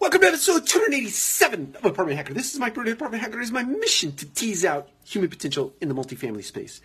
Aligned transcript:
Welcome 0.00 0.22
to 0.22 0.28
episode 0.28 0.66
287 0.66 1.76
of 1.76 1.84
Apartment 1.84 2.16
Hacker. 2.16 2.32
This 2.32 2.54
is 2.54 2.58
Mike 2.58 2.72
Brewer. 2.72 2.90
Apartment 2.90 3.22
Hacker. 3.22 3.38
Is 3.38 3.52
my 3.52 3.64
mission 3.64 4.12
to 4.12 4.24
tease 4.24 4.64
out 4.64 4.88
human 5.04 5.28
potential 5.28 5.74
in 5.82 5.90
the 5.90 5.94
multifamily 5.94 6.42
space. 6.42 6.80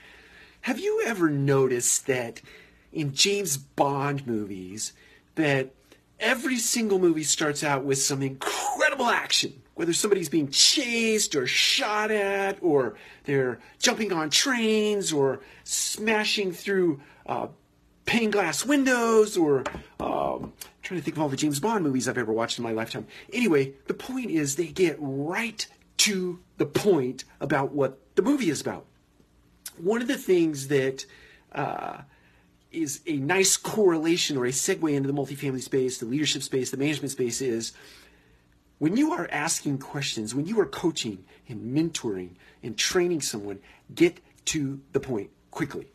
Have 0.60 0.82
you 0.82 1.02
ever 1.06 1.30
noticed 1.30 2.08
that 2.08 2.42
in 2.92 3.14
James 3.14 3.56
Bond 3.56 4.28
movies 4.28 4.92
that 5.36 5.72
every 6.20 6.58
single 6.58 7.00
movie 7.00 7.24
starts 7.24 7.64
out 7.64 7.86
with 7.86 8.00
some 8.00 8.22
incredible 8.22 9.06
action? 9.06 9.62
Whether 9.76 9.94
somebody's 9.94 10.28
being 10.28 10.50
chased 10.50 11.36
or 11.38 11.48
shot 11.48 12.12
at, 12.12 12.58
or 12.62 12.96
they're 13.24 13.60
jumping 13.80 14.12
on 14.12 14.30
trains 14.30 15.14
or 15.14 15.40
smashing 15.64 16.52
through 16.52 17.00
uh, 17.28 17.48
pane 18.06 18.30
glass 18.30 18.66
windows 18.66 19.38
or 19.38 19.64
um, 20.00 20.54
trying 20.82 21.00
to 21.00 21.04
think 21.04 21.18
of 21.18 21.22
all 21.22 21.30
the 21.30 21.38
James 21.38 21.60
Bond 21.60 21.84
movies 21.84 22.08
I've 22.08 22.18
ever 22.18 22.32
watched 22.32 22.58
in 22.58 22.64
my 22.64 22.72
lifetime. 22.72 23.08
Anyway, 23.34 23.74
the 23.88 23.94
point 23.94 24.30
is 24.30 24.56
they 24.56 24.68
get 24.68 24.98
right 25.00 25.66
to 25.98 26.40
the 26.58 26.66
point 26.66 27.24
about 27.40 27.72
what 27.72 28.00
the 28.16 28.22
movie 28.22 28.50
is 28.50 28.62
about. 28.62 28.86
One 29.78 30.02
of 30.02 30.08
the 30.08 30.18
things 30.18 30.68
that 30.68 31.06
uh, 31.52 32.02
is 32.72 33.02
a 33.08 33.18
nice 33.18 33.58
correlation 33.58 34.38
or 34.38 34.46
a 34.46 34.52
segue 34.52 34.94
into 34.94 35.12
the 35.12 35.14
multifamily 35.14 35.62
space, 35.62 35.98
the 35.98 36.06
leadership 36.06 36.44
space, 36.44 36.72
the 36.72 36.78
management 36.78 37.12
space 37.12 37.42
is 37.42 37.74
when 38.78 38.98
you 38.98 39.14
are 39.14 39.28
asking 39.32 39.80
questions, 39.80 40.36
when 40.36 40.46
you 40.46 40.60
are 40.60 40.66
coaching 40.66 41.24
and 41.48 41.76
mentoring 41.76 42.32
and 42.62 42.78
training 42.78 43.22
someone, 43.22 43.60
get 43.94 44.20
to 44.46 44.82
the 44.92 45.00
point 45.00 45.30
quickly. 45.52 45.88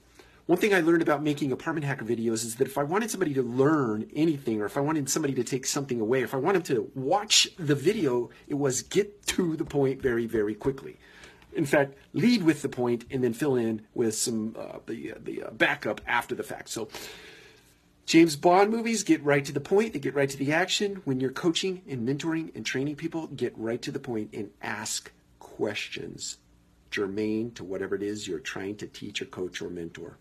One 0.50 0.58
thing 0.58 0.74
I 0.74 0.80
learned 0.80 1.00
about 1.00 1.22
making 1.22 1.52
apartment 1.52 1.84
hacker 1.84 2.04
videos 2.04 2.44
is 2.44 2.56
that 2.56 2.66
if 2.66 2.76
I 2.76 2.82
wanted 2.82 3.08
somebody 3.08 3.32
to 3.34 3.42
learn 3.44 4.10
anything, 4.16 4.60
or 4.60 4.64
if 4.64 4.76
I 4.76 4.80
wanted 4.80 5.08
somebody 5.08 5.32
to 5.34 5.44
take 5.44 5.64
something 5.64 6.00
away, 6.00 6.22
if 6.22 6.34
I 6.34 6.38
wanted 6.38 6.64
to 6.64 6.90
watch 6.96 7.48
the 7.56 7.76
video, 7.76 8.30
it 8.48 8.54
was 8.54 8.82
get 8.82 9.24
to 9.28 9.54
the 9.54 9.64
point 9.64 10.02
very, 10.02 10.26
very 10.26 10.56
quickly. 10.56 10.98
In 11.52 11.64
fact, 11.64 11.94
lead 12.14 12.42
with 12.42 12.62
the 12.62 12.68
point 12.68 13.04
and 13.12 13.22
then 13.22 13.32
fill 13.32 13.54
in 13.54 13.86
with 13.94 14.16
some 14.16 14.56
uh, 14.58 14.80
the 14.86 15.12
uh, 15.12 15.18
the 15.22 15.44
uh, 15.44 15.50
backup 15.52 16.00
after 16.04 16.34
the 16.34 16.42
fact. 16.42 16.68
So. 16.70 16.88
James 18.06 18.34
Bond 18.34 18.72
movies 18.72 19.04
get 19.04 19.22
right 19.22 19.44
to 19.44 19.52
the 19.52 19.60
point, 19.60 19.92
they 19.92 20.00
get 20.00 20.16
right 20.16 20.28
to 20.28 20.36
the 20.36 20.52
action. 20.52 21.00
When 21.04 21.20
you're 21.20 21.30
coaching 21.30 21.82
and 21.88 22.08
mentoring 22.08 22.50
and 22.56 22.66
training 22.66 22.96
people, 22.96 23.28
get 23.28 23.56
right 23.56 23.80
to 23.82 23.92
the 23.92 24.00
point 24.00 24.30
and 24.32 24.50
ask 24.60 25.12
questions 25.38 26.38
germane 26.90 27.52
to 27.52 27.62
whatever 27.62 27.94
it 27.94 28.02
is 28.02 28.26
you're 28.26 28.40
trying 28.40 28.74
to 28.78 28.88
teach 28.88 29.22
or 29.22 29.26
coach 29.26 29.62
or 29.62 29.70
mentor 29.70 30.18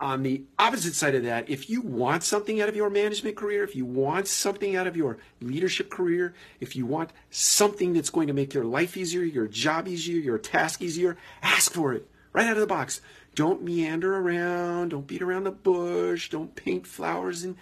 on 0.00 0.22
the 0.22 0.44
opposite 0.58 0.94
side 0.94 1.14
of 1.14 1.24
that, 1.24 1.48
if 1.48 1.68
you 1.68 1.80
want 1.80 2.22
something 2.22 2.60
out 2.60 2.68
of 2.68 2.76
your 2.76 2.90
management 2.90 3.36
career, 3.36 3.64
if 3.64 3.74
you 3.74 3.84
want 3.84 4.28
something 4.28 4.76
out 4.76 4.86
of 4.86 4.96
your 4.96 5.18
leadership 5.40 5.90
career, 5.90 6.34
if 6.60 6.76
you 6.76 6.86
want 6.86 7.10
something 7.30 7.92
that's 7.92 8.10
going 8.10 8.28
to 8.28 8.32
make 8.32 8.54
your 8.54 8.64
life 8.64 8.96
easier, 8.96 9.22
your 9.22 9.48
job 9.48 9.88
easier, 9.88 10.20
your 10.20 10.38
task 10.38 10.82
easier, 10.82 11.16
ask 11.42 11.72
for 11.72 11.92
it 11.92 12.08
right 12.32 12.46
out 12.46 12.52
of 12.52 12.60
the 12.60 12.66
box. 12.66 13.00
Don't 13.34 13.62
meander 13.62 14.16
around, 14.16 14.90
don't 14.90 15.06
beat 15.06 15.22
around 15.22 15.44
the 15.44 15.50
bush, 15.50 16.30
don't 16.30 16.54
paint 16.54 16.86
flowers 16.86 17.42
and 17.42 17.56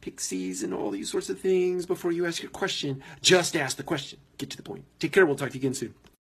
pixies 0.00 0.62
and 0.62 0.74
all 0.74 0.90
these 0.90 1.10
sorts 1.10 1.30
of 1.30 1.40
things 1.40 1.86
before 1.86 2.12
you 2.12 2.26
ask 2.26 2.42
your 2.42 2.50
question. 2.50 3.02
Just 3.22 3.56
ask 3.56 3.76
the 3.76 3.82
question. 3.82 4.18
Get 4.38 4.50
to 4.50 4.56
the 4.56 4.62
point. 4.62 4.84
Take 4.98 5.12
care. 5.12 5.24
We'll 5.24 5.36
talk 5.36 5.50
to 5.50 5.54
you 5.54 5.60
again 5.60 5.74
soon. 5.74 5.94